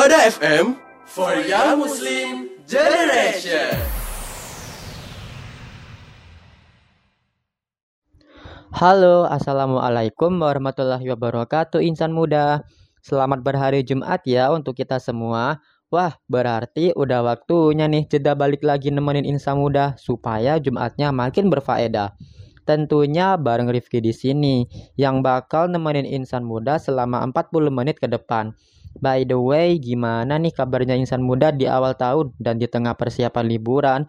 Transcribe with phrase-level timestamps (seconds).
[0.00, 3.76] Sufada FM for Young Muslim Generation.
[8.72, 12.64] Halo, Assalamualaikum warahmatullahi wabarakatuh insan muda.
[13.04, 15.60] Selamat berhari Jumat ya untuk kita semua.
[15.92, 22.16] Wah, berarti udah waktunya nih jeda balik lagi nemenin insan muda Supaya Jumatnya makin berfaedah.
[22.64, 24.64] Tentunya bareng Rifki di sini
[24.96, 28.56] yang bakal nemenin insan muda selama 40 menit ke depan
[28.98, 33.46] By the way, gimana nih kabarnya insan muda di awal tahun dan di tengah persiapan
[33.46, 34.00] liburan?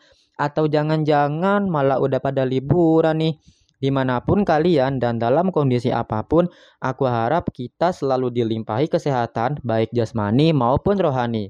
[0.41, 3.37] Atau jangan-jangan malah udah pada liburan nih?
[3.81, 6.45] Di mana pun kalian dan dalam kondisi apa pun,
[6.81, 11.49] aku harap kita selalu dilimpahi kesehatan baik jasmani maupun rohani.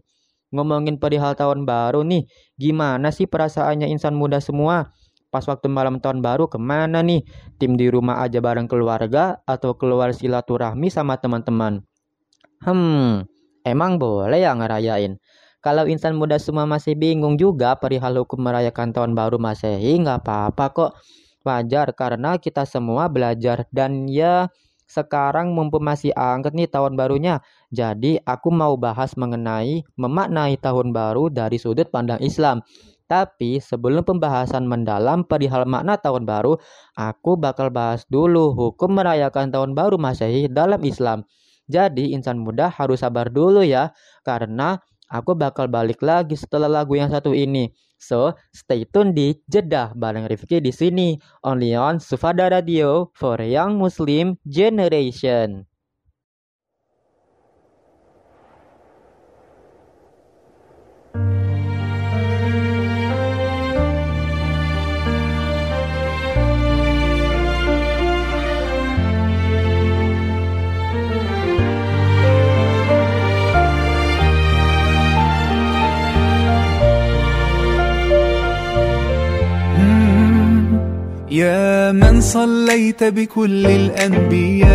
[0.52, 2.27] Ngomongin perihal tahun baru nih,
[2.59, 4.91] gimana sih perasaannya insan muda semua?
[5.31, 7.23] Pas waktu malam tahun baru ke mana nih?
[7.55, 11.83] Tim di rumah aja bareng keluarga atau keluar silaturahmi sama teman-teman?
[12.62, 13.26] Hmm,
[13.66, 15.17] emang boleh ya ngerayain?
[15.66, 20.66] Kalau insan muda semua masih bingung juga perihal hukum merayakan tahun baru masehi, nggak apa-apa
[20.73, 20.92] kok
[21.42, 24.50] wajar karena kita semua belajar dan ya
[24.86, 27.42] sekarang mumpung masih angkat nih tahun barunya.
[27.73, 32.62] Jadi aku mau bahas mengenai memaknai tahun baru dari sudut pandang Islam.
[33.09, 36.62] Tapi sebelum pembahasan mendalam perihal makna tahun baru,
[36.95, 41.26] aku bakal bahas dulu hukum merayakan tahun baru Masehi dalam Islam.
[41.72, 43.95] Jadi insan muda harus sabar dulu ya,
[44.27, 47.72] karena aku bakal balik lagi setelah lagu yang satu ini.
[48.02, 51.16] So, stay tune di Jeddah bareng Rifki di sini.
[51.47, 55.70] Only on Sufada Radio for Young Muslim Generation.
[81.41, 84.71] يا من صليت بكل الأنبياء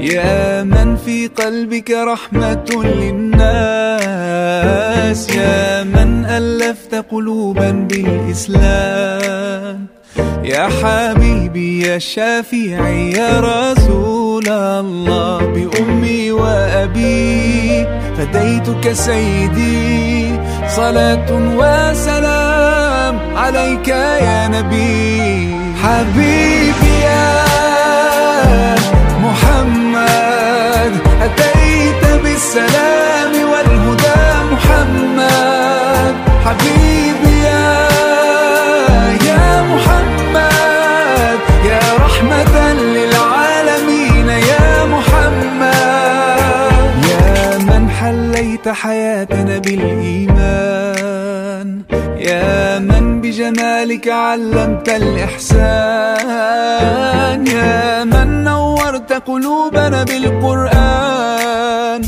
[0.00, 3.30] يا من في قلبك رحمة للناس
[5.36, 8.60] يا من ألفت قلوبا بالإسلام.
[10.44, 17.86] يا حبيبي يا شافعي يا رسول الله بأمي وأبي
[18.16, 20.32] فديتك سيدي
[20.76, 21.30] صلاة
[21.60, 22.79] وسلام.
[23.40, 25.54] عليك يا نبي.
[25.82, 27.34] حبيبي يا
[29.24, 30.92] محمد
[31.26, 36.14] أتيت بالسلام والهدى محمد.
[36.44, 37.68] حبيبي يا
[39.28, 41.38] يا محمد
[41.70, 45.74] يا رحمة للعالمين يا محمد.
[47.12, 50.89] يا من حليت حياتنا بالإيمان.
[52.20, 55.86] يا من بجمالك علمت الإحسان.
[57.46, 62.02] يا من نورت قلوبنا بالقرآن.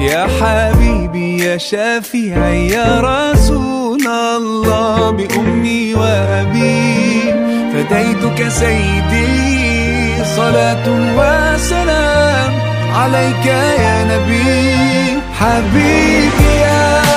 [0.00, 4.06] يا حبيبي يا شافعي يا رسول
[4.36, 5.10] الله.
[5.10, 7.34] بأمي وأبي
[7.72, 10.24] فديتك سيدي.
[10.36, 12.52] صلاة وسلام
[12.94, 15.20] عليك يا نبي.
[15.40, 17.09] حبيبي يا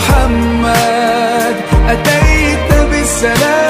[0.00, 1.56] محمد
[1.88, 3.69] أتيت بالسلام.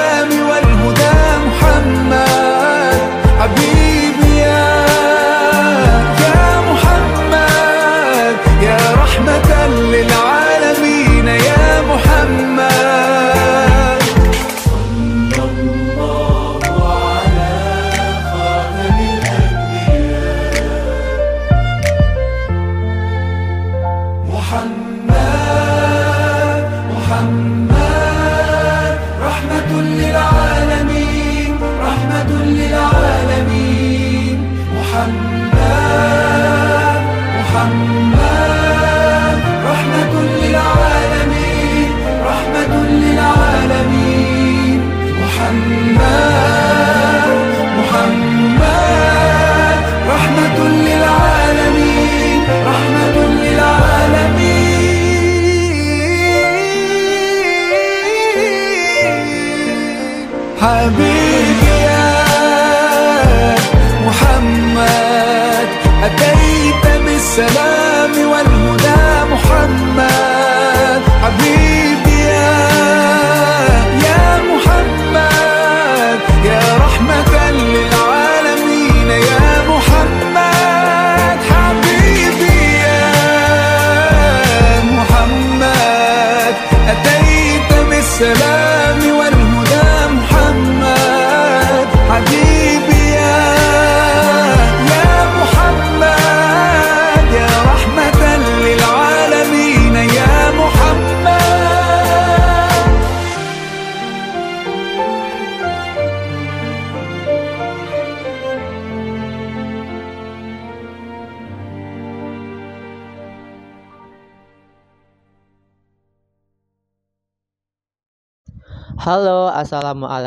[67.41, 67.70] said I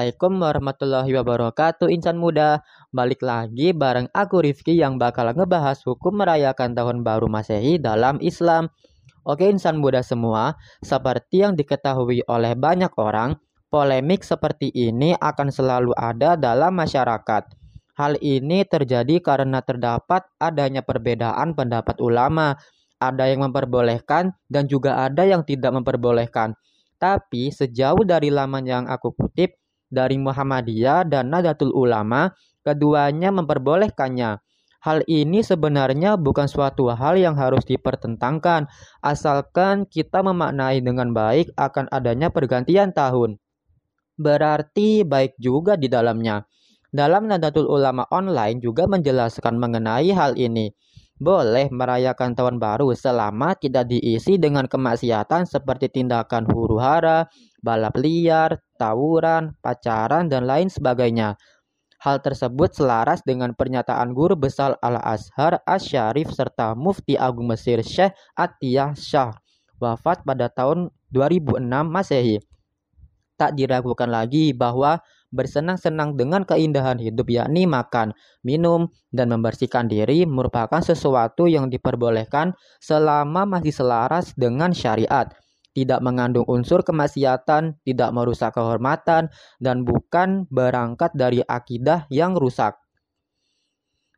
[0.03, 2.59] Assalamualaikum warahmatullahi wabarakatuh Insan muda.
[2.91, 8.67] Balik lagi bareng aku Rifki yang bakal ngebahas hukum merayakan tahun baru masehi dalam Islam.
[9.23, 13.39] Oke insan muda semua Seperti yang diketahui oleh banyak orang
[13.71, 17.47] Polemik seperti ini akan selalu ada dalam masyarakat.
[17.95, 22.59] Hal ini terjadi karena terdapat adanya perbedaan pendapat ulama.
[22.99, 26.59] Ada yang memperbolehkan dan juga ada yang tidak memperbolehkan.
[26.99, 29.62] Tapi sejauh dari laman yang aku kutip
[29.93, 32.33] dari Muhammadiyah dan Nadatul Ulama,
[32.65, 34.41] keduanya memperbolehkannya.
[34.83, 38.67] Hal ini sebenarnya bukan suatu hal yang harus dipertentangkan,
[38.99, 43.39] asalkan kita memaknai dengan baik akan adanya pergantian tahun.
[44.19, 46.43] Berarti baik juga di dalamnya.
[46.91, 50.73] Dalam Nadatul Ulama online juga menjelaskan mengenai hal ini
[51.23, 57.29] boleh merayakan tahun baru selama tidak diisi dengan kemaksiatan seperti tindakan huru hara,
[57.63, 61.39] balap liar, tawuran, pacaran, dan lain sebagainya.
[62.03, 68.91] Hal tersebut selaras dengan pernyataan guru besar Al-Azhar Asyarif serta Mufti Agung Mesir Syekh Atiyah
[68.91, 69.31] Shah
[69.79, 72.43] wafat pada tahun 2006 Masehi.
[73.39, 74.99] Tak diragukan lagi bahwa
[75.33, 78.13] bersenang-senang dengan keindahan hidup yakni makan,
[78.45, 85.33] minum, dan membersihkan diri merupakan sesuatu yang diperbolehkan selama masih selaras dengan syariat,
[85.73, 92.77] tidak mengandung unsur kemaksiatan, tidak merusak kehormatan, dan bukan berangkat dari akidah yang rusak.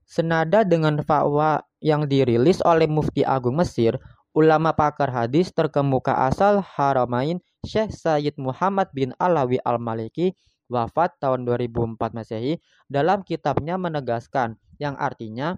[0.06, 3.98] Senada dengan fatwa yang dirilis oleh Mufti Agung Mesir,
[4.38, 10.38] ulama pakar hadis terkemuka asal Haramain Syekh Sayyid Muhammad bin Alawi Al-Maliki
[10.70, 15.58] wafat tahun 2004 Masehi dalam kitabnya menegaskan yang artinya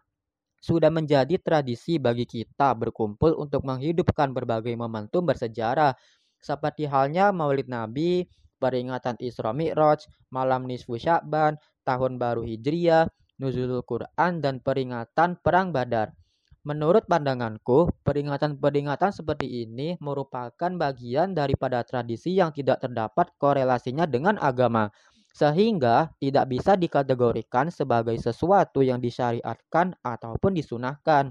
[0.67, 5.95] sudah menjadi tradisi bagi kita berkumpul untuk menghidupkan berbagai momentum bersejarah
[6.43, 8.27] seperti halnya Maulid Nabi,
[8.59, 11.55] peringatan Isra Mi'raj, malam nisfu Sya'ban,
[11.87, 13.07] tahun baru Hijriah,
[13.39, 16.11] nuzulul Quran dan peringatan perang Badar.
[16.67, 24.91] Menurut pandanganku, peringatan-peringatan seperti ini merupakan bagian daripada tradisi yang tidak terdapat korelasinya dengan agama,
[25.37, 31.29] sehingga tidak bisa dikategorikan sebagai sesuatu yang disyariatkan ataupun disunahkan.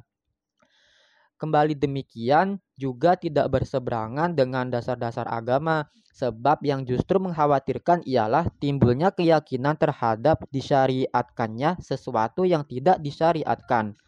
[1.37, 9.75] Kembali demikian juga tidak berseberangan dengan dasar-dasar agama, sebab yang justru mengkhawatirkan ialah timbulnya keyakinan
[9.77, 13.99] terhadap disyariatkannya sesuatu yang tidak disyariatkan.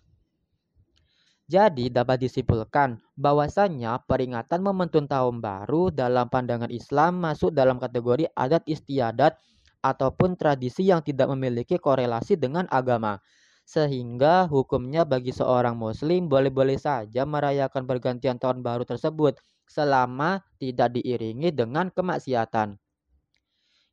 [1.48, 8.64] Jadi dapat disimpulkan bahwasannya peringatan momentum tahun baru dalam pandangan Islam masuk dalam kategori adat
[8.68, 9.36] istiadat
[9.84, 13.19] ataupun tradisi yang tidak memiliki korelasi dengan agama.
[13.69, 19.36] Sehingga hukumnya bagi seorang muslim boleh-boleh saja merayakan pergantian tahun baru tersebut
[19.69, 22.81] selama tidak diiringi dengan kemaksiatan.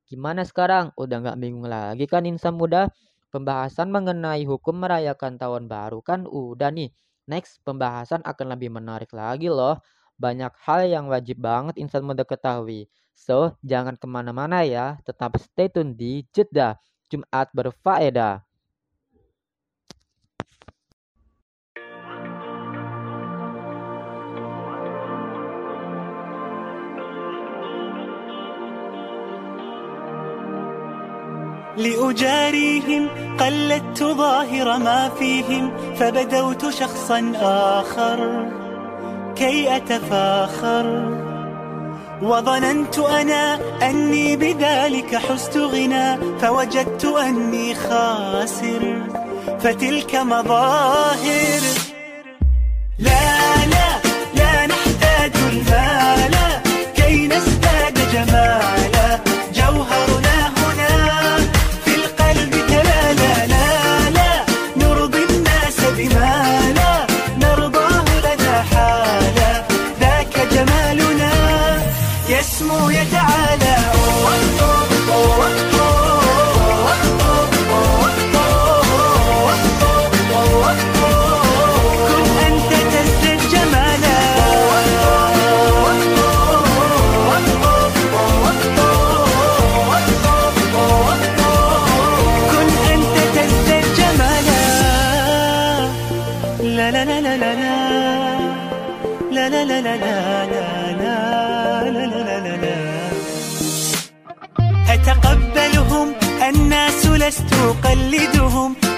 [0.07, 0.95] Gimana sekarang?
[0.95, 2.87] Udah nggak bingung lagi kan insan muda?
[3.33, 6.93] Pembahasan mengenai hukum merayakan tahun baru kan udah nih
[7.25, 9.81] Next, pembahasan akan lebih menarik lagi loh.
[10.21, 12.85] Banyak hal yang wajib banget insan muda ketahui.
[13.14, 14.96] So, jangan kemana-mana ya.
[15.04, 16.80] Tetap stay tune di Jeddah.
[17.10, 18.46] Jumat berfaedah.
[31.80, 33.08] لأجاريهم
[33.40, 37.32] قلدت ظاهر ما فيهم فبدوت شخصا
[37.80, 38.18] آخر
[39.36, 40.86] كي أتفاخر
[42.21, 49.03] وظننت أنا أني بذلك حزت غنى فوجدت أني خاسر.
[49.59, 51.61] فتلك مظاهر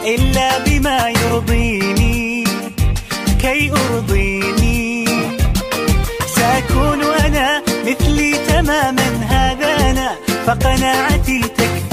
[0.08, 2.44] إلا بما يرضيني
[3.42, 5.06] كي أرضيني.
[6.36, 10.10] سأكون أنا مثلي تماما هذا أنا
[10.48, 11.87] فقناعتي تكفيني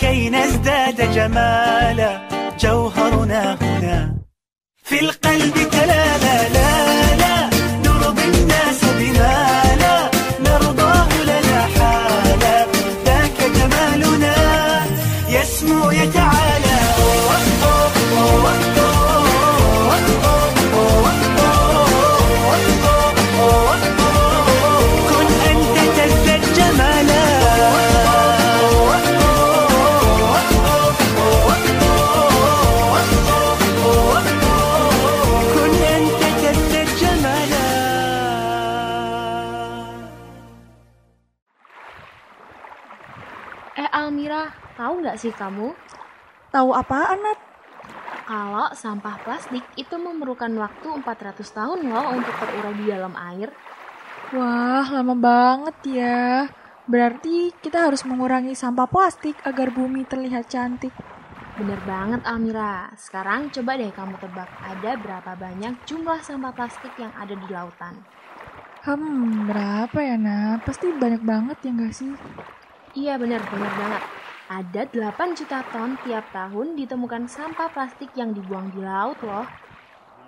[0.00, 2.20] كي نزداد جمالا
[2.60, 4.14] جوهرنا هنا.
[4.84, 7.50] في القلب كلالا لا لا.
[7.84, 10.10] نرضي الناس بما لا.
[10.40, 12.66] نرضاه لنا حالا.
[13.04, 14.34] ذاك جمالنا.
[15.28, 16.35] يسمو يتعالى.
[45.06, 45.66] Nggak sih kamu
[46.52, 47.38] Tahu apaan, Nat?
[48.30, 53.48] kalau sampah plastik itu memerlukan waktu 400 tahun loh untuk terurai di dalam air?
[54.34, 56.20] Wah, lama banget ya.
[56.90, 60.94] Berarti kita harus mengurangi sampah plastik agar bumi terlihat cantik.
[61.58, 62.74] Bener banget Almira.
[63.04, 67.94] Sekarang coba deh kamu tebak ada berapa banyak jumlah sampah plastik yang ada di lautan.
[68.84, 70.58] Hmm, berapa ya, Nat?
[70.66, 72.12] Pasti banyak banget ya nggak sih?
[73.00, 74.02] Iya bener, bener banget.
[74.46, 79.42] Ada 8 juta ton tiap tahun ditemukan sampah plastik yang dibuang di laut loh.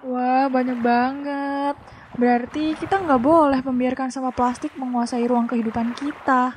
[0.02, 1.78] Wah, banyak banget.
[2.18, 6.50] Berarti kita nggak boleh membiarkan sampah plastik menguasai ruang kehidupan kita.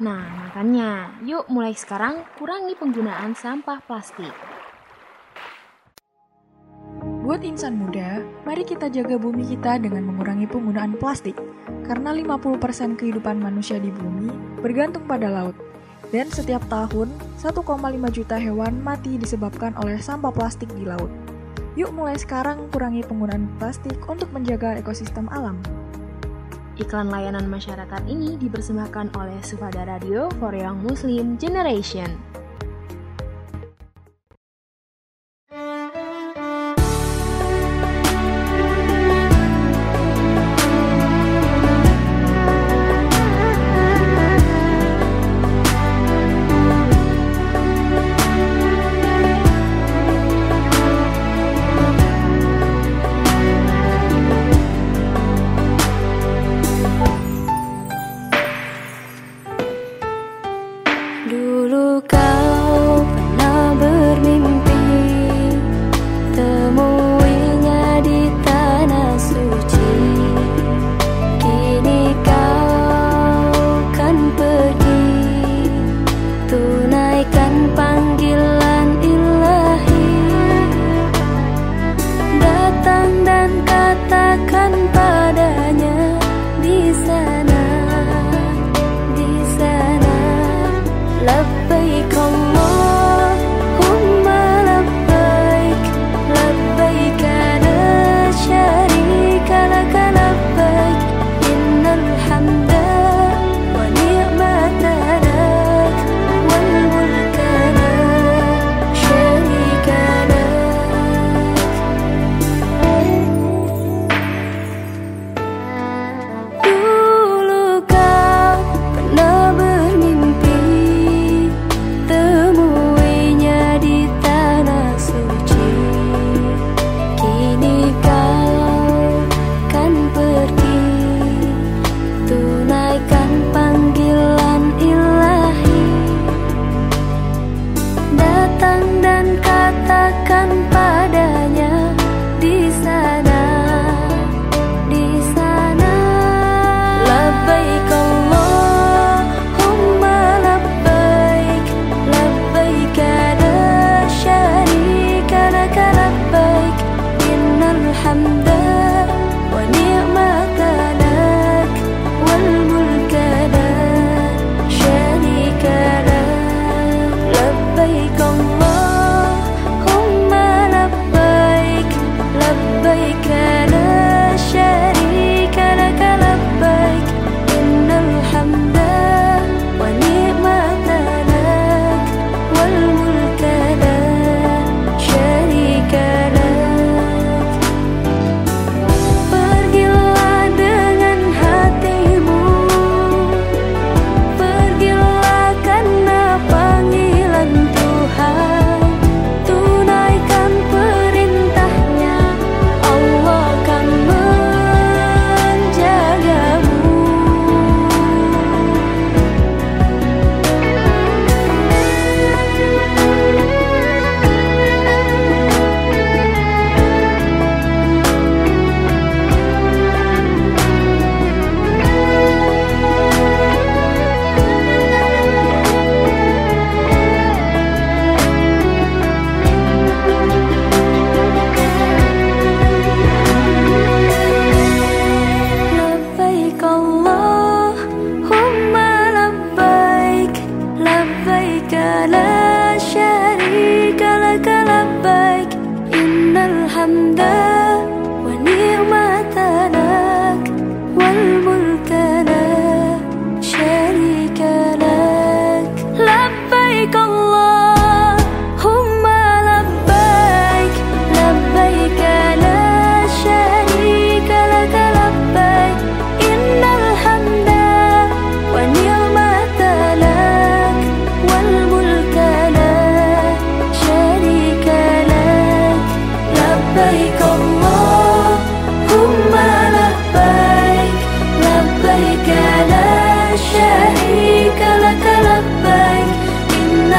[0.00, 4.32] Nah, makanya yuk mulai sekarang kurangi penggunaan sampah plastik.
[7.24, 11.36] Buat insan muda, mari kita jaga bumi kita dengan mengurangi penggunaan plastik.
[11.84, 14.32] Karena 50% kehidupan manusia di bumi
[14.64, 15.73] bergantung pada laut.
[16.14, 17.10] Dan setiap tahun,
[17.42, 17.58] 1,5
[18.14, 21.10] juta hewan mati disebabkan oleh sampah plastik di laut.
[21.74, 25.58] Yuk mulai sekarang kurangi penggunaan plastik untuk menjaga ekosistem alam.
[26.78, 32.14] Iklan layanan masyarakat ini dipersembahkan oleh Sufada Radio for Young Muslim Generation.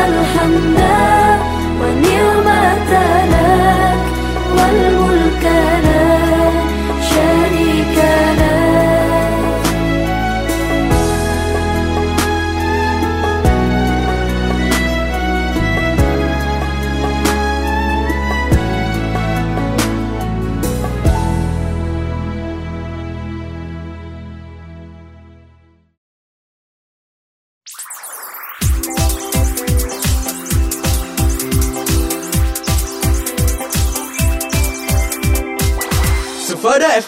[0.07, 0.79] الحمد
[1.81, 2.91] ونعمة
[3.31, 3.44] لك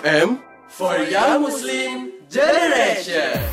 [0.08, 0.39] FM
[0.72, 3.43] for Young Muslim Generation.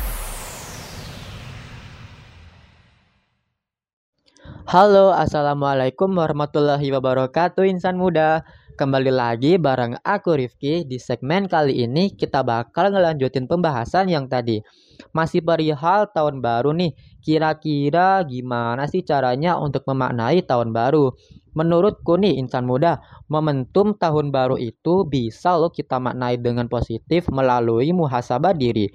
[4.63, 8.47] Halo, Assalamualaikum warahmatullahi wabarakatuh insan muda.
[8.79, 10.87] Kembali lagi bareng aku Rifki.
[10.87, 14.63] Di segmen kali ini kita bakal ngelanjutin pembahasan yang tadi.
[15.11, 16.95] Masih perihal tahun baru nih.
[17.19, 21.11] Kira-kira gimana sih caranya untuk memaknai tahun baru
[21.55, 22.99] Menurutku nih insan muda
[23.31, 28.91] Momentum tahun baru itu bisa loh kita maknai dengan positif melalui muhasabah diri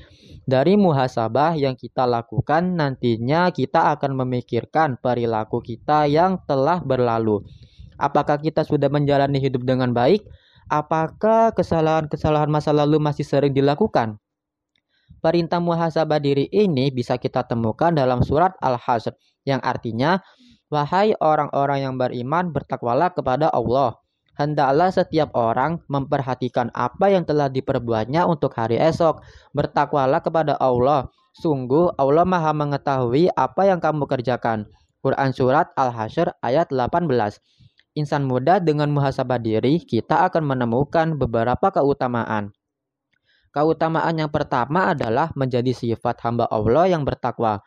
[0.50, 7.44] dari muhasabah yang kita lakukan nantinya kita akan memikirkan perilaku kita yang telah berlalu.
[8.00, 10.26] Apakah kita sudah menjalani hidup dengan baik?
[10.66, 14.18] Apakah kesalahan-kesalahan masa lalu masih sering dilakukan?
[15.20, 19.12] Perintah muhasabah diri ini bisa kita temukan dalam surat Al-Hasr
[19.44, 20.18] yang artinya
[20.70, 23.98] Wahai orang-orang yang beriman, bertakwalah kepada Allah.
[24.38, 29.20] Hendaklah setiap orang memperhatikan apa yang telah diperbuatnya untuk hari esok.
[29.52, 31.10] Bertakwalah kepada Allah.
[31.34, 34.70] Sungguh Allah maha mengetahui apa yang kamu kerjakan.
[35.02, 37.10] Quran Surat Al-Hasyr ayat 18
[37.98, 42.54] Insan muda dengan muhasabah diri, kita akan menemukan beberapa keutamaan.
[43.50, 47.58] Keutamaan yang pertama adalah menjadi sifat hamba Allah yang bertakwa.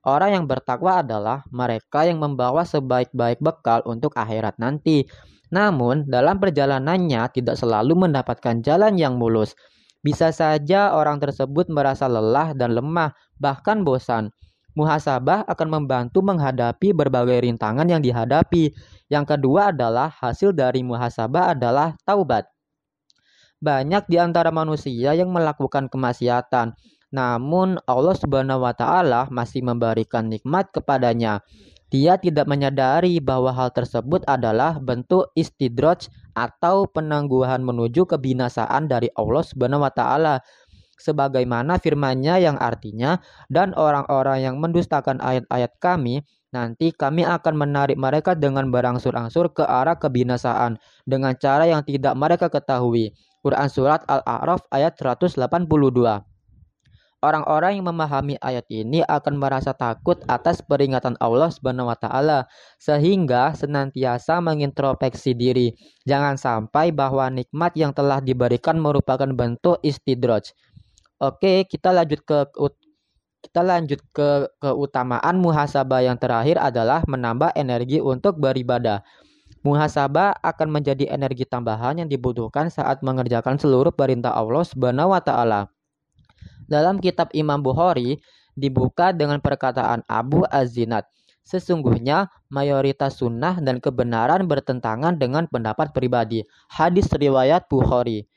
[0.00, 5.04] Orang yang bertakwa adalah mereka yang membawa sebaik-baik bekal untuk akhirat nanti.
[5.52, 9.52] Namun, dalam perjalanannya tidak selalu mendapatkan jalan yang mulus.
[10.00, 14.32] Bisa saja orang tersebut merasa lelah dan lemah, bahkan bosan.
[14.72, 18.72] Muhasabah akan membantu menghadapi berbagai rintangan yang dihadapi.
[19.12, 22.48] Yang kedua adalah hasil dari muhasabah adalah taubat.
[23.60, 26.72] Banyak di antara manusia yang melakukan kemaksiatan,
[27.10, 31.42] namun Allah Subhanahu wa taala masih memberikan nikmat kepadanya.
[31.90, 36.06] Dia tidak menyadari bahwa hal tersebut adalah bentuk istidraj
[36.38, 40.38] atau penangguhan menuju kebinasaan dari Allah Subhanahu wa taala.
[41.00, 43.18] Sebagaimana firman-Nya yang artinya
[43.50, 46.22] dan orang-orang yang mendustakan ayat-ayat kami
[46.54, 52.52] nanti kami akan menarik mereka dengan berangsur-angsur ke arah kebinasaan dengan cara yang tidak mereka
[52.52, 53.16] ketahui.
[53.40, 56.29] Quran surat Al-A'raf ayat 182.
[57.20, 62.48] Orang-orang yang memahami ayat ini akan merasa takut atas peringatan Allah Subhanahu wa taala
[62.80, 65.76] sehingga senantiasa mengintrospeksi diri.
[66.08, 70.56] Jangan sampai bahwa nikmat yang telah diberikan merupakan bentuk istidraj.
[71.20, 72.48] Oke, kita lanjut ke
[73.44, 79.04] kita lanjut ke keutamaan muhasabah yang terakhir adalah menambah energi untuk beribadah.
[79.60, 85.68] Muhasabah akan menjadi energi tambahan yang dibutuhkan saat mengerjakan seluruh perintah Allah Subhanahu wa taala.
[86.70, 88.22] Dalam kitab Imam Bukhari
[88.54, 91.10] dibuka dengan perkataan Abu Azinat.
[91.42, 96.46] Sesungguhnya mayoritas sunnah dan kebenaran bertentangan dengan pendapat pribadi.
[96.70, 98.30] Hadis riwayat Bukhari.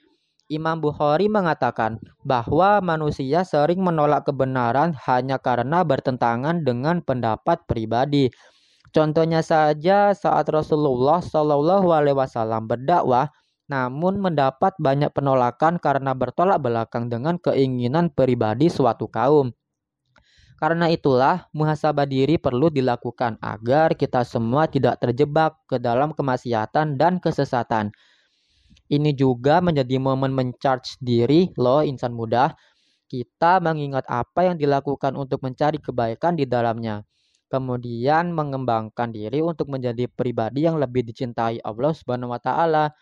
[0.49, 8.33] Imam Bukhari mengatakan bahwa manusia sering menolak kebenaran hanya karena bertentangan dengan pendapat pribadi.
[8.93, 13.33] Contohnya saja saat Rasulullah Shallallahu Alaihi Wasallam berdakwah,
[13.71, 19.55] namun mendapat banyak penolakan karena bertolak belakang dengan keinginan pribadi suatu kaum.
[20.63, 27.19] Karena itulah, muhasabah diri perlu dilakukan agar kita semua tidak terjebak ke dalam kemaksiatan dan
[27.19, 27.91] kesesatan.
[28.87, 32.55] Ini juga menjadi momen mencharge diri loh insan muda.
[33.11, 37.03] Kita mengingat apa yang dilakukan untuk mencari kebaikan di dalamnya.
[37.51, 42.95] Kemudian mengembangkan diri untuk menjadi pribadi yang lebih dicintai Allah Subhanahu wa taala.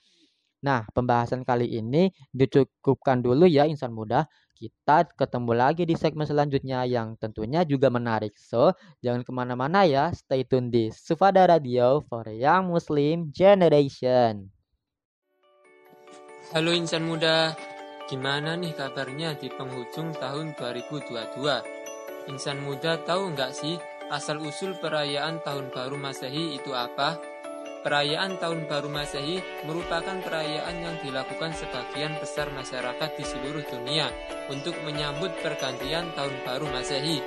[0.61, 4.29] Nah, pembahasan kali ini dicukupkan dulu ya insan muda.
[4.53, 8.37] Kita ketemu lagi di segmen selanjutnya yang tentunya juga menarik.
[8.37, 10.13] So, jangan ke mana-mana ya.
[10.13, 14.53] Stay tune di Sufada Radio for Young Muslim Generation.
[16.53, 17.57] Halo insan muda,
[18.05, 22.29] gimana nih kabarnya di penghujung tahun 2022?
[22.29, 23.81] Insan muda tahu nggak sih
[24.13, 27.30] asal-usul perayaan tahun baru masehi itu apa?
[27.81, 34.05] Perayaan Tahun Baru Masehi merupakan perayaan yang dilakukan sebagian besar masyarakat di seluruh dunia
[34.53, 37.25] untuk menyambut pergantian Tahun Baru Masehi.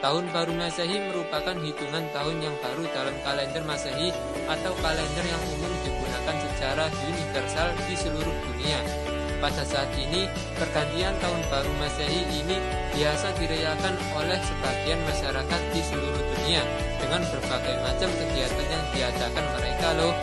[0.00, 4.16] Tahun Baru Masehi merupakan hitungan tahun yang baru dalam kalender Masehi
[4.48, 9.11] atau kalender yang umum digunakan secara universal di seluruh dunia.
[9.42, 12.62] Pada saat ini, pergantian Tahun Baru Masehi ini
[12.94, 16.62] biasa dirayakan oleh sebagian masyarakat di seluruh dunia
[17.02, 20.14] dengan berbagai macam kegiatan yang diadakan mereka loh.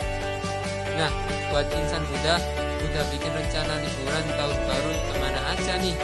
[0.96, 1.12] Nah,
[1.52, 2.40] buat insan muda,
[2.80, 5.96] udah bikin rencana liburan tahun baru ke mana aja nih?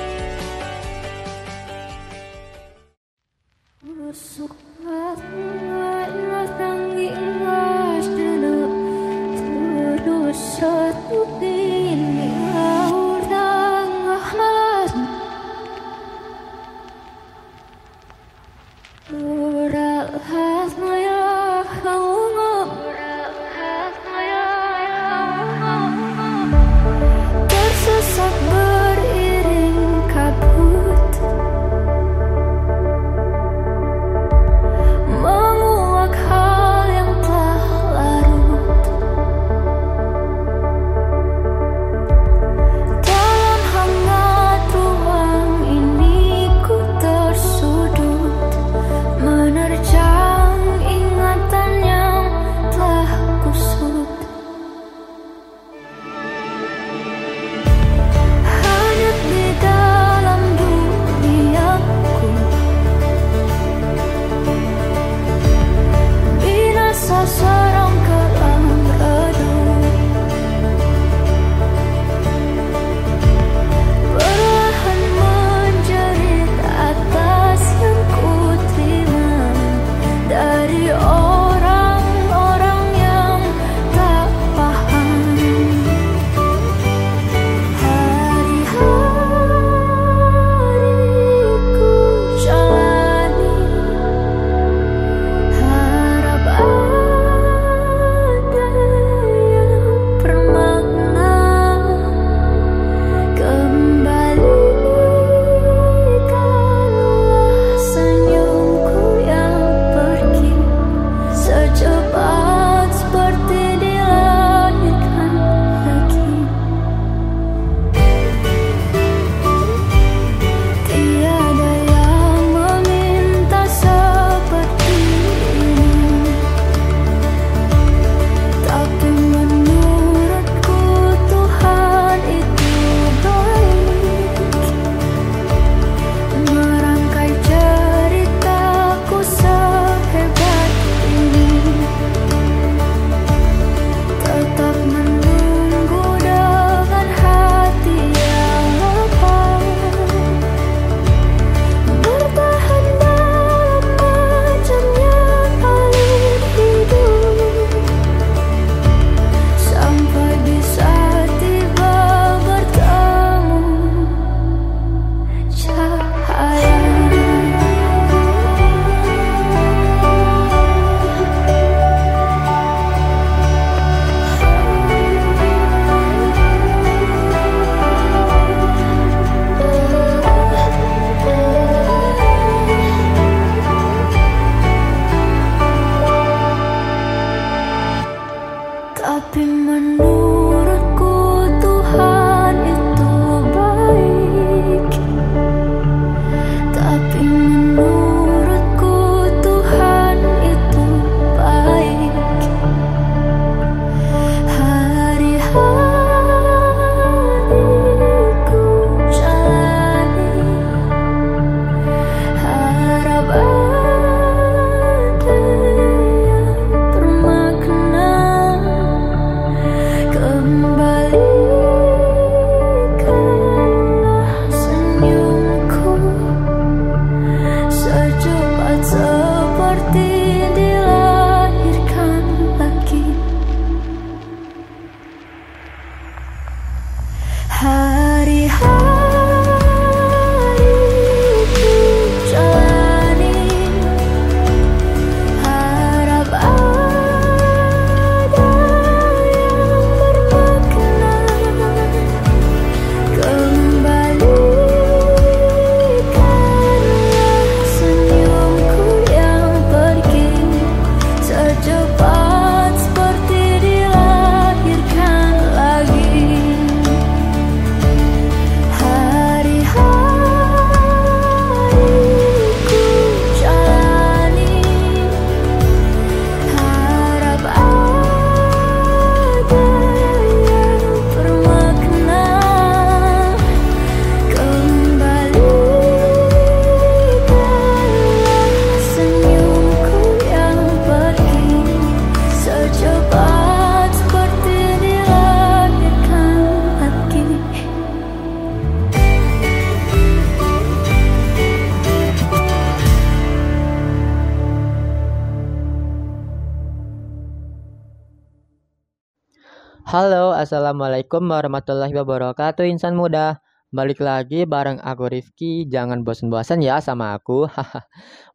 [310.66, 313.38] Assalamualaikum warahmatullahi wabarakatuh insan muda.
[313.70, 315.62] Balik lagi bareng aku Rifki.
[315.70, 317.46] Jangan bosan-bosan ya sama aku.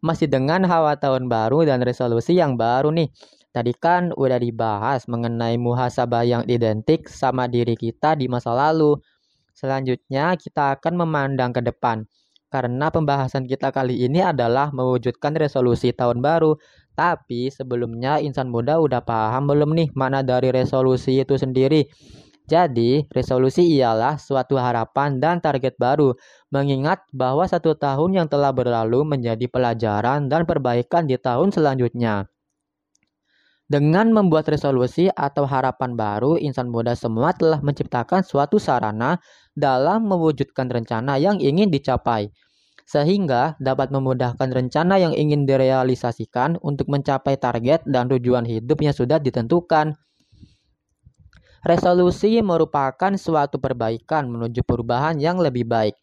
[0.08, 3.12] Masih dengan hawa tahun baru dan resolusi yang baru nih.
[3.52, 8.96] Tadi kan udah dibahas mengenai muhasabah yang identik sama diri kita di masa lalu.
[9.52, 12.08] Selanjutnya kita akan memandang ke depan.
[12.48, 16.56] Karena pembahasan kita kali ini adalah mewujudkan resolusi tahun baru.
[16.92, 21.88] Tapi sebelumnya insan muda udah paham belum nih mana dari resolusi itu sendiri?
[22.52, 26.12] Jadi, resolusi ialah suatu harapan dan target baru,
[26.52, 32.28] mengingat bahwa satu tahun yang telah berlalu menjadi pelajaran dan perbaikan di tahun selanjutnya.
[33.72, 39.16] Dengan membuat resolusi atau harapan baru, insan muda semua telah menciptakan suatu sarana
[39.56, 42.36] dalam mewujudkan rencana yang ingin dicapai,
[42.92, 49.16] sehingga dapat memudahkan rencana yang ingin direalisasikan untuk mencapai target dan tujuan hidup yang sudah
[49.16, 49.96] ditentukan.
[51.64, 55.96] Resolusi merupakan suatu perbaikan menuju perubahan yang lebih baik.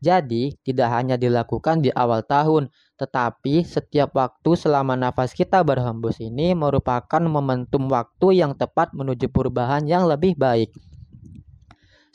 [0.00, 6.56] Jadi, tidak hanya dilakukan di awal tahun, tetapi setiap waktu selama nafas kita berhembus ini
[6.56, 10.72] merupakan momentum waktu yang tepat menuju perubahan yang lebih baik.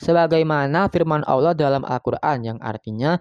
[0.02, 3.16] Sebagaimana firman Allah dalam Al-Quran yang artinya,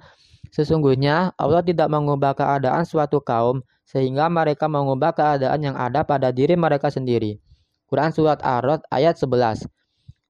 [0.57, 6.57] Sesungguhnya Allah tidak mengubah keadaan suatu kaum sehingga mereka mengubah keadaan yang ada pada diri
[6.57, 7.37] mereka sendiri.
[7.85, 9.69] Quran Surat Ar-Rod ayat 11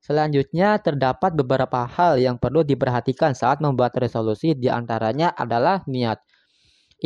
[0.04, 6.20] Selanjutnya terdapat beberapa hal yang perlu diperhatikan saat membuat resolusi di antaranya adalah niat.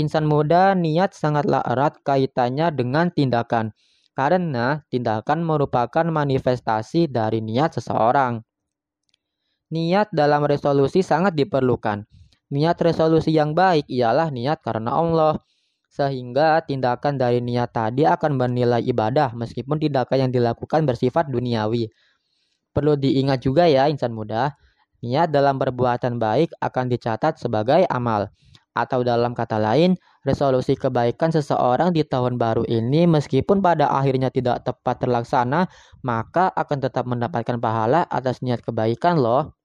[0.01, 3.69] Insan muda niat sangatlah erat kaitannya dengan tindakan,
[4.17, 8.41] karena tindakan merupakan manifestasi dari niat seseorang.
[9.69, 12.20] Niat dalam resolusi sangat diperlukan.
[12.51, 15.39] Niat resolusi yang baik ialah niat karena Allah,
[15.87, 21.87] sehingga tindakan dari niat tadi akan bernilai ibadah meskipun tindakan yang dilakukan bersifat duniawi.
[22.71, 24.55] Perlu diingat juga ya insan muda,
[25.03, 28.31] niat dalam perbuatan baik akan dicatat sebagai amal.
[28.71, 34.63] Atau dalam kata lain, resolusi kebaikan seseorang di tahun baru ini meskipun pada akhirnya tidak
[34.63, 35.67] tepat terlaksana,
[36.07, 39.60] maka akan tetap mendapatkan pahala atas niat kebaikan loh.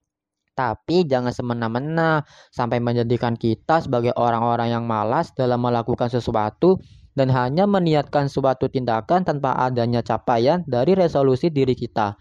[0.57, 6.81] Tapi jangan semena-mena sampai menjadikan kita sebagai orang-orang yang malas dalam melakukan sesuatu
[7.12, 12.16] dan hanya meniatkan suatu tindakan tanpa adanya capaian dari resolusi diri kita.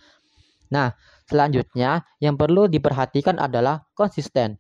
[0.72, 0.92] Nah,
[1.32, 4.60] selanjutnya yang perlu diperhatikan adalah konsisten.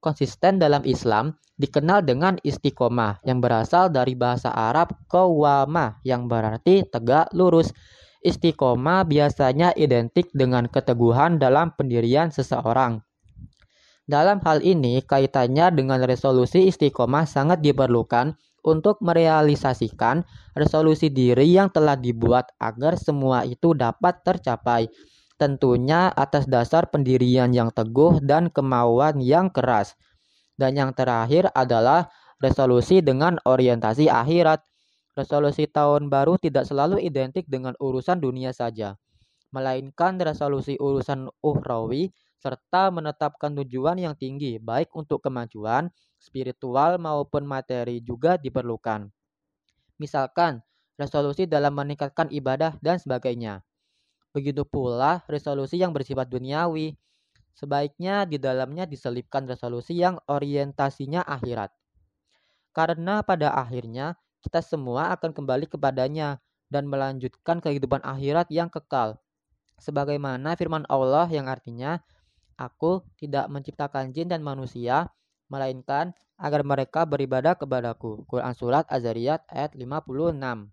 [0.00, 7.28] Konsisten dalam Islam dikenal dengan istiqomah yang berasal dari bahasa Arab kawama yang berarti tegak
[7.36, 7.68] lurus.
[8.20, 13.00] Istiqomah biasanya identik dengan keteguhan dalam pendirian seseorang.
[14.10, 18.34] Dalam hal ini, kaitannya dengan resolusi istiqomah sangat diperlukan
[18.66, 20.26] untuk merealisasikan
[20.58, 24.90] resolusi diri yang telah dibuat agar semua itu dapat tercapai.
[25.38, 29.94] Tentunya atas dasar pendirian yang teguh dan kemauan yang keras.
[30.58, 32.10] Dan yang terakhir adalah
[32.42, 34.58] resolusi dengan orientasi akhirat.
[35.14, 38.98] Resolusi tahun baru tidak selalu identik dengan urusan dunia saja,
[39.50, 42.10] melainkan resolusi urusan uhrawi
[42.40, 49.10] serta menetapkan tujuan yang tinggi baik untuk kemajuan spiritual maupun materi juga diperlukan.
[50.00, 50.64] Misalkan,
[50.96, 53.60] resolusi dalam meningkatkan ibadah dan sebagainya.
[54.32, 56.96] Begitu pula resolusi yang bersifat duniawi,
[57.60, 61.68] Sebaiknya di dalamnya diselipkan resolusi yang orientasinya akhirat.
[62.72, 69.20] Karena pada akhirnya kita semua akan kembali kepadanya dan melanjutkan kehidupan akhirat yang kekal.
[69.80, 71.98] Sebagaimana firman Allah yang artinya,
[72.60, 75.08] Aku tidak menciptakan jin dan manusia,
[75.48, 78.28] melainkan agar mereka beribadah kepadaku.
[78.28, 80.68] Quran Surat Az-Zariyat ayat 56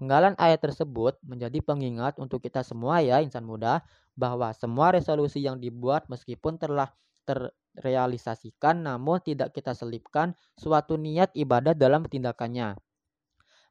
[0.00, 3.84] Penggalan ayat tersebut menjadi pengingat untuk kita semua ya insan muda
[4.16, 6.88] bahwa semua resolusi yang dibuat meskipun telah
[7.28, 12.80] terrealisasikan namun tidak kita selipkan suatu niat ibadah dalam tindakannya.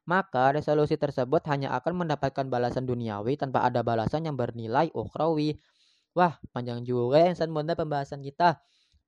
[0.08, 5.60] Maka resolusi tersebut hanya akan mendapatkan balasan duniawi tanpa ada balasan yang bernilai ukhrawi.
[6.16, 8.56] Wah, panjang juga ya insan muda pembahasan kita.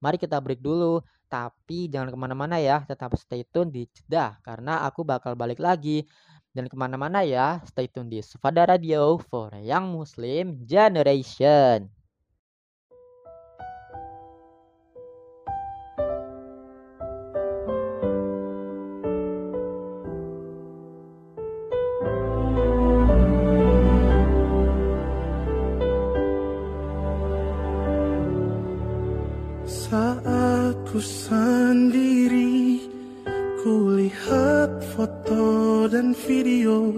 [0.05, 1.01] Mari kita break dulu.
[1.31, 6.03] Tapi jangan ke mana-mana ya, tetap stay tune di Jeddah karena aku bakal balik lagi
[6.51, 12.00] dan ke mana-mana ya, stay tune di Sufada Radio for Young Muslim Generation.
[29.71, 32.83] Saat ku sendiri
[33.61, 36.97] Kulihat foto dan video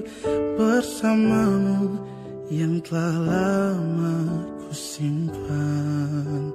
[0.54, 1.99] bersamamu
[2.55, 4.16] yang telah lama
[4.62, 6.55] ku simpan.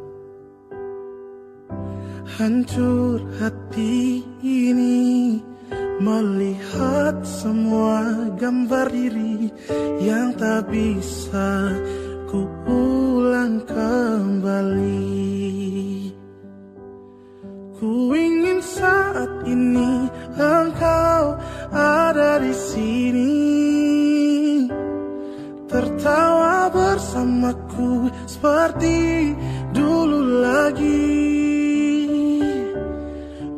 [2.39, 5.43] Hancur hati ini
[5.99, 9.51] melihat semua gambar diri
[9.99, 11.67] yang tak bisa
[12.31, 15.17] ku ulang kembali.
[18.77, 20.05] Saat ini
[20.37, 21.33] engkau
[21.73, 23.33] ada di sini.
[25.65, 29.33] Tertawa bersamaku seperti
[29.73, 31.25] dulu lagi.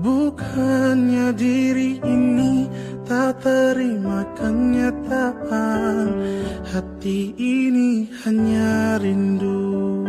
[0.01, 2.65] Bukannya diri ini
[3.11, 6.07] tak terima kenyataan.
[6.63, 10.07] Hati ini hanya rindu.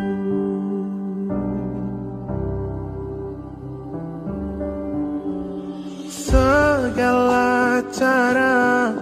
[6.07, 8.95] Segala cara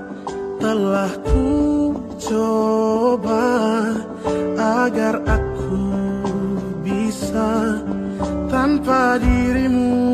[0.59, 3.47] telah ku coba
[4.57, 5.85] Agar aku
[6.83, 7.79] bisa
[8.49, 10.10] tanpa dirimu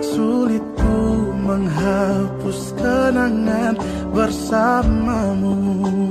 [0.04, 3.80] Sulit ku menghapus kenangan
[4.12, 6.03] bersamamu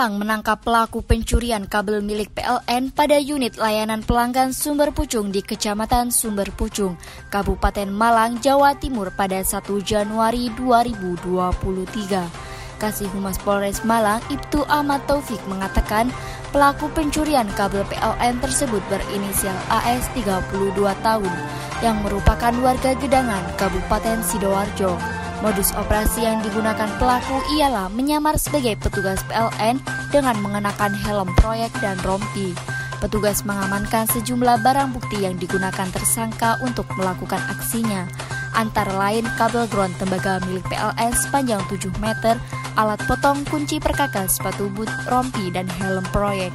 [0.00, 6.08] Malang menangkap pelaku pencurian kabel milik PLN pada unit layanan pelanggan Sumber Pucung di Kecamatan
[6.08, 6.96] Sumber Pucung,
[7.28, 12.80] Kabupaten Malang, Jawa Timur pada 1 Januari 2023.
[12.80, 16.08] Kasih Humas Polres Malang, Ibtu Ahmad Taufik mengatakan
[16.48, 21.34] pelaku pencurian kabel PLN tersebut berinisial AS 32 tahun
[21.84, 25.19] yang merupakan warga Gedangan, Kabupaten Sidoarjo.
[25.40, 29.80] Modus operasi yang digunakan pelaku ialah menyamar sebagai petugas PLN
[30.12, 32.52] dengan mengenakan helm proyek dan rompi.
[33.00, 38.04] Petugas mengamankan sejumlah barang bukti yang digunakan tersangka untuk melakukan aksinya,
[38.52, 42.36] antara lain kabel ground tembaga milik PLN sepanjang 7 meter,
[42.76, 46.52] alat potong kunci perkakas sepatu boot, rompi, dan helm proyek.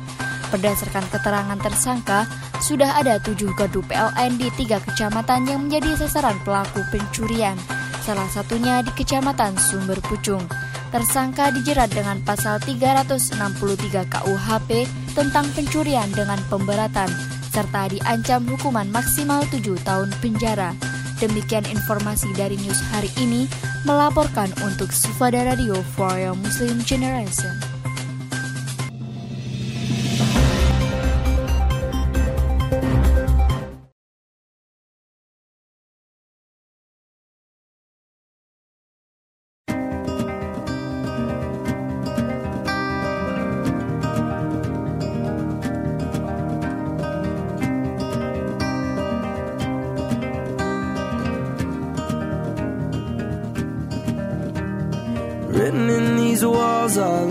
[0.53, 2.29] Berdasarkan keterangan tersangka,
[2.61, 7.57] sudah ada tujuh gardu PLN di tiga kecamatan yang menjadi sasaran pelaku pencurian
[8.05, 10.45] salah satunya di Kecamatan Sumber Pucung.
[10.93, 17.11] tersangka dijerat dengan pasal 363 KUHP tentang pencurian dengan pemberatan
[17.51, 20.71] serta diancam hukuman maksimal 7 tahun penjara.
[21.19, 23.43] Demikian informasi dari news hari ini
[23.83, 27.74] melaporkan untuk Sufada Radio for Muslim Generation.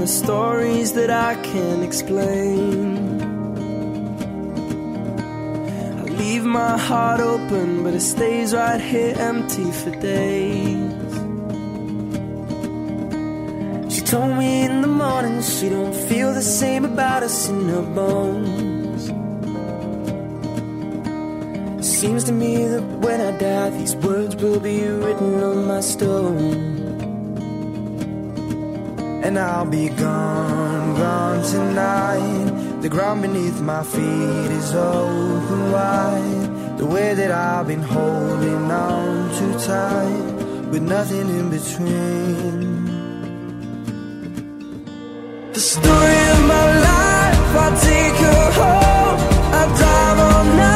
[0.05, 3.23] The stories that I can't explain.
[5.99, 11.13] I leave my heart open, but it stays right here empty for days.
[13.95, 17.87] She told me in the morning she don't feel the same about us in her
[18.01, 19.03] bones.
[21.99, 26.84] Seems to me that when I die, these words will be written on my stone.
[29.25, 32.83] And I'll be gone, gone tonight.
[32.83, 36.77] The ground beneath my feet is open wide.
[36.77, 42.85] The way that I've been holding on too tight, with nothing in between.
[45.55, 49.19] The story of my life, I take her home.
[49.59, 50.74] I drive all night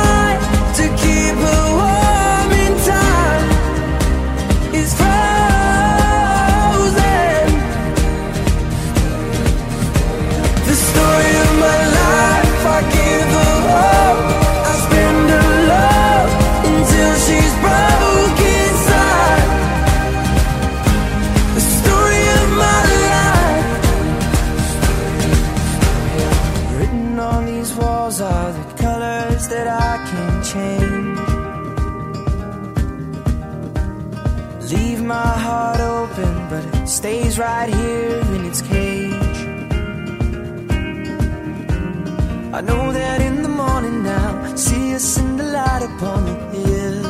[45.98, 47.06] upon the hill.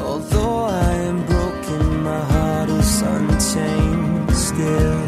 [0.00, 5.02] Although I am broken, my heart is unchained still.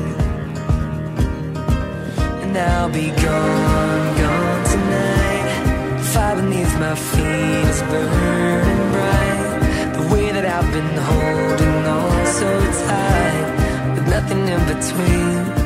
[2.43, 5.49] And I'll be gone, gone tonight.
[5.99, 9.93] The fire beneath my feet is burning bright.
[9.97, 12.51] The way that I've been holding on so
[12.87, 13.47] tight,
[13.95, 15.60] with nothing in between.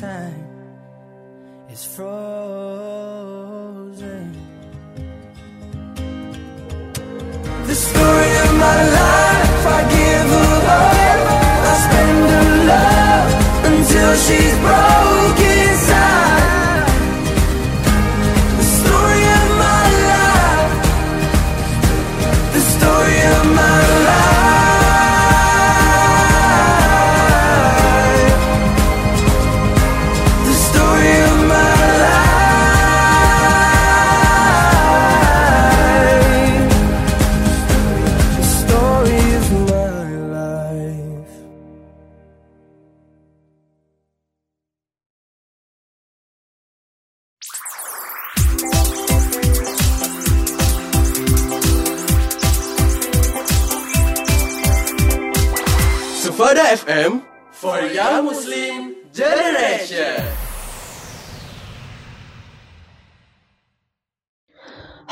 [0.00, 0.48] Time
[1.70, 2.24] is frozen.
[7.66, 11.26] The story of my life, I give her hope.
[11.70, 13.30] I spend her love
[13.70, 14.93] until she's broke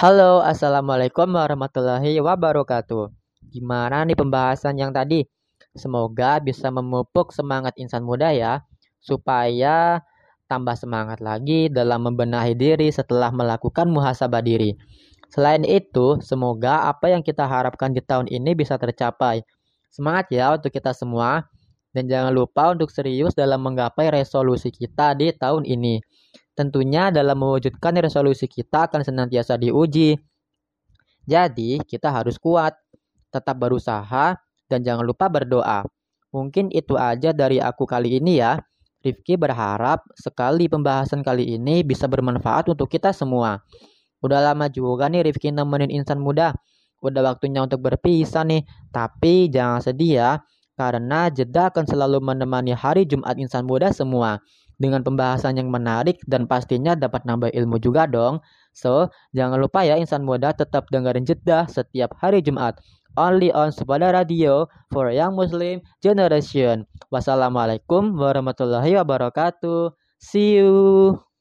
[0.03, 3.14] Halo, assalamualaikum warahmatullahi wabarakatuh.
[3.55, 5.22] Gimana nih pembahasan yang tadi?
[5.78, 8.66] Semoga bisa memupuk semangat insan muda ya,
[8.98, 10.03] supaya
[10.50, 14.74] tambah semangat lagi dalam membenahi diri setelah melakukan muhasabah diri.
[15.30, 19.46] Selain itu, semoga apa yang kita harapkan di tahun ini bisa tercapai.
[19.86, 21.46] Semangat ya untuk kita semua,
[21.94, 26.03] dan jangan lupa untuk serius dalam menggapai resolusi kita di tahun ini.
[26.53, 30.20] Tentunya dalam mewujudkan resolusi kita akan senantiasa diuji.
[31.24, 32.76] Jadi, kita harus kuat,
[33.32, 34.36] tetap berusaha,
[34.68, 35.86] dan jangan lupa berdoa.
[36.32, 38.61] Mungkin itu aja dari aku kali ini ya.
[39.03, 43.61] Rifki berharap sekali pembahasan kali ini bisa bermanfaat untuk kita semua.
[44.22, 46.55] Udah lama juga nih Rifki nemenin insan muda.
[47.03, 48.62] Udah waktunya untuk berpisah nih.
[48.94, 50.30] Tapi jangan sedih ya,
[50.78, 54.38] karena jeda akan selalu menemani hari Jumat insan muda semua
[54.78, 58.40] dengan pembahasan yang menarik dan pastinya dapat nambah ilmu juga dong.
[58.72, 62.80] So, jangan lupa ya insan muda tetap dengerin Jeddah setiap hari Jumat.
[63.12, 66.88] Only on Sepada Radio for Young Muslim Generation.
[67.12, 69.92] Wassalamualaikum warahmatullahi wabarakatuh.
[70.16, 71.31] See you.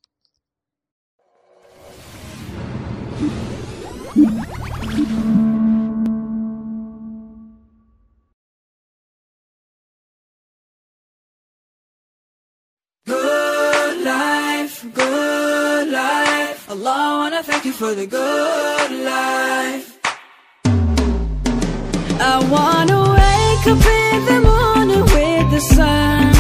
[16.84, 19.99] Allah, wanna thank you for the good life.
[22.19, 26.30] I wanna wake up in the morning with the sun.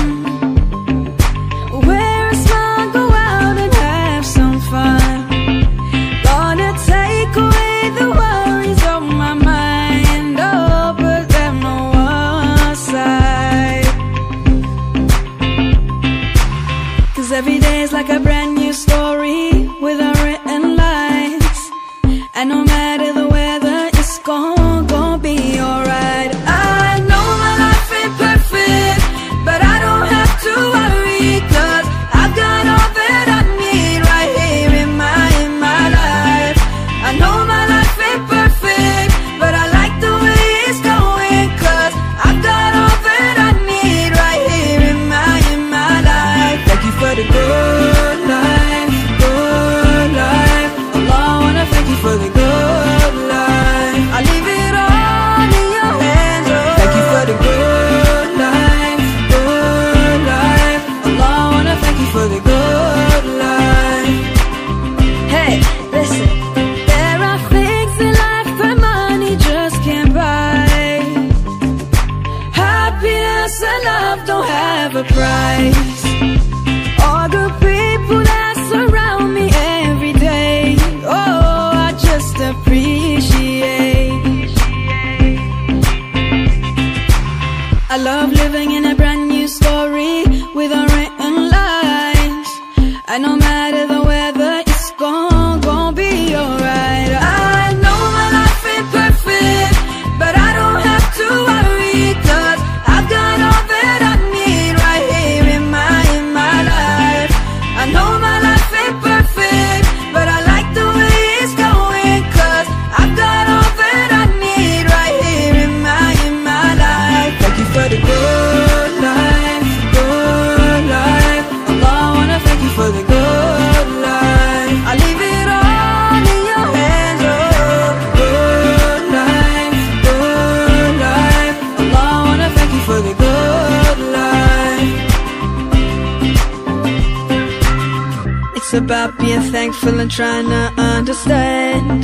[138.73, 142.03] It's about being thankful and trying to understand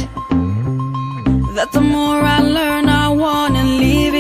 [1.55, 4.16] That the more I learn, I wanna leave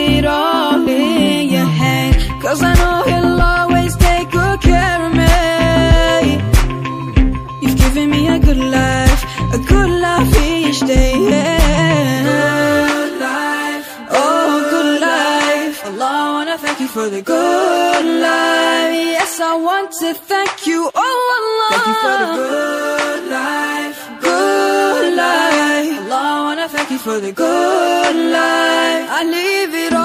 [27.31, 29.09] good life.
[29.09, 29.96] I live it